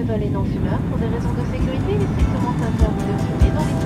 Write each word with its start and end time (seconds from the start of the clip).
ce 0.00 0.06
vol 0.06 0.22
est 0.22 0.30
non 0.30 0.44
fumeur. 0.44 0.78
Pour 0.88 0.98
des 0.98 1.06
raisons 1.06 1.32
de 1.32 1.44
sécurité, 1.52 1.98
strictement 2.12 2.54
interdit 2.56 3.04
de 3.04 3.16
fumer 3.18 3.50
dans 3.54 3.60
les. 3.60 3.80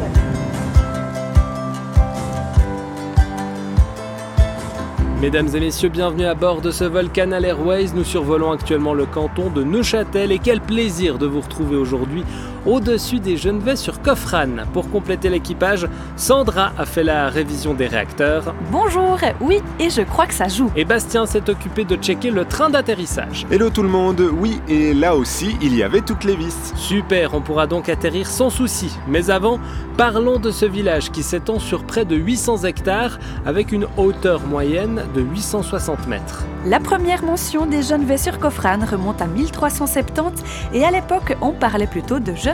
Mesdames 5.20 5.48
et 5.54 5.60
messieurs, 5.60 5.88
bienvenue 5.88 6.26
à 6.26 6.34
bord 6.34 6.60
de 6.60 6.70
ce 6.70 6.84
vol 6.84 7.08
Canal 7.08 7.44
Airways. 7.44 7.94
Nous 7.94 8.04
survolons 8.04 8.52
actuellement 8.52 8.92
le 8.94 9.06
canton 9.06 9.48
de 9.48 9.64
Neuchâtel 9.64 10.30
et 10.32 10.38
quel 10.38 10.60
plaisir 10.60 11.18
de 11.18 11.26
vous 11.26 11.40
retrouver 11.40 11.76
aujourd'hui 11.76 12.24
au-dessus 12.66 13.20
des 13.20 13.36
Genevais 13.36 13.76
sur 13.76 14.00
Cofran. 14.00 14.64
Pour 14.72 14.90
compléter 14.90 15.28
l'équipage, 15.28 15.86
Sandra 16.16 16.72
a 16.78 16.86
fait 16.86 17.02
la 17.04 17.28
révision 17.28 17.74
des 17.74 17.86
réacteurs 17.86 18.54
Bonjour, 18.70 19.18
oui, 19.40 19.60
et 19.78 19.90
je 19.90 20.00
crois 20.02 20.26
que 20.26 20.34
ça 20.34 20.48
joue. 20.48 20.70
et 20.76 20.84
Bastien 20.84 21.26
s'est 21.26 21.48
occupé 21.50 21.84
de 21.84 21.96
checker 21.96 22.30
le 22.30 22.44
train 22.44 22.70
d'atterrissage. 22.70 23.46
Hello 23.50 23.70
tout 23.70 23.82
le 23.82 23.88
monde, 23.88 24.20
oui, 24.38 24.60
et 24.68 24.94
là 24.94 25.14
aussi, 25.16 25.56
il 25.60 25.74
y 25.76 25.82
avait 25.82 26.00
toutes 26.00 26.24
les 26.24 26.36
vis. 26.36 26.72
Super, 26.76 27.34
on 27.34 27.40
pourra 27.40 27.66
donc 27.66 27.88
atterrir 27.88 28.26
sans 28.26 28.48
souci. 28.50 28.96
Mais 29.08 29.30
avant, 29.30 29.58
parlons 29.96 30.38
de 30.38 30.50
ce 30.50 30.64
village 30.64 31.10
qui 31.10 31.22
s'étend 31.22 31.58
sur 31.58 31.84
près 31.84 32.04
de 32.04 32.16
800 32.16 32.64
hectares 32.64 33.18
avec 33.44 33.72
une 33.72 33.86
hauteur 33.96 34.40
moyenne 34.46 35.02
de 35.14 35.20
860 35.20 36.06
mètres. 36.06 36.44
La 36.66 36.80
première 36.80 37.22
mention 37.22 37.66
des 37.66 37.82
Genevais 37.82 38.16
sur 38.16 38.38
Cofran 38.38 38.78
remonte 38.90 39.20
à 39.20 39.26
1370 39.26 40.42
et 40.72 40.82
à 40.84 40.90
l'époque 40.90 41.36
on 41.42 41.50
parlait 41.52 41.86
plutôt 41.86 42.20
de 42.20 42.34
Genevais 42.34 42.53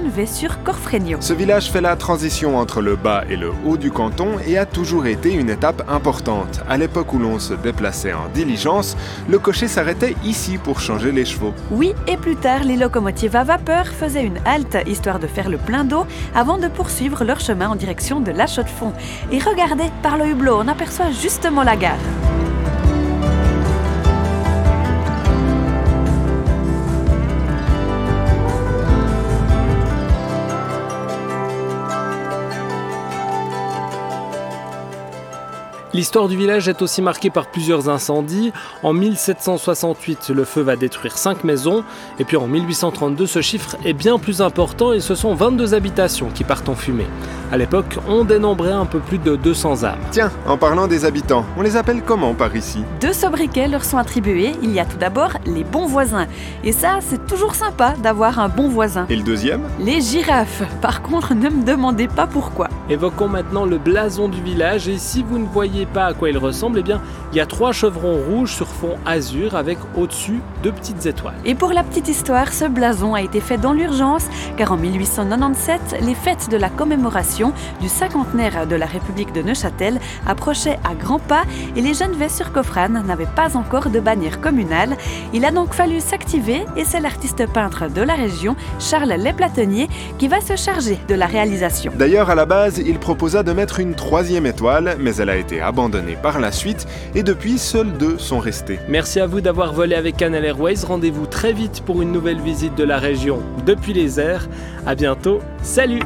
Ce 1.21 1.33
village 1.33 1.71
fait 1.71 1.81
la 1.81 1.97
transition 1.97 2.57
entre 2.57 2.81
le 2.81 2.97
bas 2.97 3.25
et 3.29 3.37
le 3.37 3.51
haut 3.67 3.77
du 3.77 3.91
canton 3.91 4.39
et 4.47 4.59
a 4.59 4.67
toujours 4.67 5.07
été 5.07 5.33
une 5.33 5.51
étape 5.51 5.83
importante. 5.89 6.61
À 6.69 6.77
l'époque 6.77 7.13
où 7.13 7.19
l'on 7.19 7.39
se 7.39 7.55
déplaçait 7.55 8.13
en 8.13 8.29
diligence, 8.33 8.97
le 9.29 9.39
cocher 9.39 9.69
s'arrêtait 9.69 10.17
ici 10.25 10.59
pour 10.59 10.81
changer 10.81 11.13
les 11.13 11.25
chevaux. 11.25 11.55
Oui, 11.71 11.95
et 12.07 12.17
plus 12.17 12.37
tard 12.37 12.65
les 12.65 12.77
locomotives 12.77 13.37
à 13.37 13.45
vapeur 13.45 13.87
faisaient 13.87 14.25
une 14.25 14.39
halte 14.45 14.77
histoire 14.87 15.19
de 15.19 15.27
faire 15.27 15.49
le 15.49 15.59
plein 15.59 15.85
d'eau 15.85 16.07
avant 16.35 16.59
de 16.59 16.69
poursuivre 16.69 17.25
leur 17.25 17.41
chemin 17.41 17.69
en 17.69 17.77
direction 17.77 18.21
de 18.21 18.31
la 18.31 18.47
Chaux-de-Fonds. 18.47 18.93
Et 19.33 19.39
regardez, 19.39 19.91
par 20.03 20.17
le 20.17 20.27
hublot, 20.27 20.61
on 20.61 20.69
aperçoit 20.69 21.11
justement 21.11 21.63
la 21.63 21.77
gare. 21.77 22.40
L'histoire 35.93 36.29
du 36.29 36.37
village 36.37 36.69
est 36.69 36.83
aussi 36.83 37.03
marquée 37.03 37.31
par 37.31 37.47
plusieurs 37.47 37.89
incendies. 37.89 38.53
En 38.85 38.93
1768, 38.93 40.29
le 40.29 40.45
feu 40.45 40.61
va 40.61 40.77
détruire 40.77 41.19
5 41.19 41.43
maisons. 41.43 41.83
Et 42.21 42.25
puis 42.25 42.37
en 42.37 42.47
1832, 42.47 43.27
ce 43.27 43.41
chiffre 43.41 43.77
est 43.85 43.93
bien 43.93 44.19
plus 44.21 44.41
important 44.41 44.93
et 44.93 45.01
ce 45.01 45.17
sont 45.17 45.35
22 45.35 45.75
habitations 45.75 46.31
qui 46.31 46.45
partent 46.45 46.69
en 46.69 46.77
fumée. 46.77 47.07
À 47.53 47.57
l'époque, 47.57 47.99
on 48.07 48.23
dénombrait 48.23 48.71
un 48.71 48.87
peu 48.87 49.01
plus 49.01 49.19
de 49.19 49.35
200 49.35 49.83
âmes. 49.83 49.99
Tiens, 50.13 50.31
en 50.47 50.57
parlant 50.57 50.87
des 50.87 51.05
habitants, 51.05 51.45
on 51.57 51.63
les 51.63 51.77
appelle 51.77 52.01
comment 52.07 52.33
par 52.33 52.55
ici 52.55 52.85
Deux 53.01 53.13
sobriquets 53.13 53.67
leur 53.67 53.85
sont 53.85 53.99
attribués. 53.99 54.53
Il 54.63 54.71
y 54.71 54.79
a 54.79 54.85
tout 54.85 54.99
d'abord 54.99 55.33
les 55.47 55.65
bons 55.65 55.87
voisins. 55.87 56.29
Et 56.63 56.71
ça, 56.71 57.01
c'est 57.01 57.27
toujours 57.27 57.57
sympa 57.57 57.95
d'avoir 58.01 58.39
un 58.39 58.49
bon 58.49 58.69
voisin. 58.69 59.07
Et 59.09 59.17
le 59.17 59.25
deuxième 59.25 59.63
Les 59.81 60.01
girafes. 60.01 60.63
Par 60.81 61.03
contre, 61.03 61.35
ne 61.35 61.49
me 61.49 61.65
demandez 61.65 62.07
pas 62.07 62.29
pourquoi. 62.29 62.69
Évoquons 62.89 63.27
maintenant 63.27 63.65
le 63.65 63.79
blason 63.79 64.29
du 64.29 64.41
village 64.41 64.87
et 64.87 64.99
si 64.99 65.25
vous 65.25 65.39
ne 65.39 65.47
voyez 65.47 65.87
pas 65.87 66.07
à 66.07 66.15
quoi 66.15 66.31
il 66.31 66.39
ressemble, 66.39 66.79
eh 66.79 66.83
bien, 66.85 67.01
il 67.33 67.39
y 67.39 67.41
a 67.41 67.47
trois 67.47 67.73
chevrons 67.73 68.19
rouges 68.29 68.55
sur 68.55 68.69
fond 68.69 68.95
azur 69.07 69.57
avec 69.57 69.79
au-dessus 69.97 70.41
deux 70.63 70.73
petites 70.73 71.05
étoiles. 71.07 71.35
Et 71.45 71.57
pour 71.57 71.73
la 71.73 71.83
petite 71.83 72.09
histoire, 72.09 72.53
ce 72.53 72.67
blason 72.67 73.15
a 73.15 73.23
été 73.23 73.41
fait 73.41 73.59
dans 73.59 73.73
l'urgence 73.73 74.29
car 74.57 74.71
en 74.71 74.77
1897, 74.77 75.97
les 76.03 76.15
fêtes 76.15 76.49
de 76.49 76.57
la 76.57 76.69
commémoration 76.69 77.40
du 77.81 77.89
cinquantenaire 77.89 78.67
de 78.67 78.77
la 78.77 78.87
République 78.87 79.33
de 79.33 79.43
Neuchâtel 79.43 79.99
approchaient 80.27 80.79
à 80.85 80.95
grands 80.95 81.19
pas 81.19 81.43
et 81.77 81.81
les 81.81 81.95
Genevais 81.95 82.29
sur 82.29 82.53
Cofran 82.53 82.89
n'avaient 82.89 83.27
pas 83.35 83.57
encore 83.57 83.91
de 83.91 84.01
bannière 84.01 84.41
communale. 84.41 84.97
Il 85.33 85.45
a 85.45 85.51
donc 85.51 85.73
fallu 85.73 86.01
s'activer 86.01 86.65
et 86.77 86.85
c'est 86.85 87.01
l'artiste 87.01 87.47
peintre 87.47 87.91
de 87.91 88.03
la 88.03 88.15
région, 88.15 88.57
Charles 88.79 89.15
Lesplatenier, 89.19 89.89
qui 90.19 90.29
va 90.29 90.41
se 90.41 90.57
charger 90.57 90.99
de 91.09 91.15
la 91.15 91.27
réalisation. 91.27 91.93
D'ailleurs, 91.97 92.31
à 92.31 92.35
la 92.35 92.47
base, 92.47 92.79
il 92.79 92.99
proposa 92.99 93.43
de 93.43 93.53
mettre 93.53 93.81
une 93.81 93.95
troisième 93.95 94.47
étoile, 94.47 94.97
mais 95.01 95.17
elle 95.17 95.31
a 95.31 95.37
été 95.37 95.61
abandonnée 95.61 96.17
par 96.21 96.41
la 96.41 96.53
suite, 96.53 96.87
et 97.15 97.23
depuis, 97.23 97.59
seuls 97.59 97.93
deux 97.93 98.19
sont 98.19 98.39
restés. 98.39 98.79
Merci 98.89 99.21
à 99.21 99.27
vous 99.27 99.41
d'avoir 99.41 99.73
volé 99.73 99.95
avec 99.95 100.17
Canal 100.17 100.45
Airways. 100.45 100.85
Rendez-vous 100.87 101.27
très 101.27 101.53
vite 101.53 101.83
pour 101.87 102.03
une 102.03 102.13
nouvelle 102.13 102.41
visite 102.41 102.75
de 102.75 102.85
la 102.85 102.99
région 102.99 103.41
depuis 103.65 103.93
les 103.93 104.21
airs. 104.21 104.49
À 104.87 104.95
bientôt. 104.95 105.41
Salut 105.63 106.01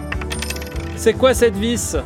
C'est 0.96 1.14
quoi 1.14 1.34
cette 1.34 1.56
vis? 1.56 1.96